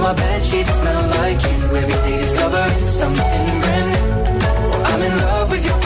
my 0.00 0.14
bed 0.14 0.42
sheets 0.42 0.70
smell 0.70 1.02
like 1.20 1.42
you. 1.42 1.76
Every 1.76 1.98
day 2.04 2.18
discover 2.18 2.64
something 2.86 3.60
brand 3.62 3.86
new. 3.92 4.84
I'm 4.88 5.02
in 5.02 5.16
love 5.18 5.50
with 5.50 5.64
your. 5.66 5.79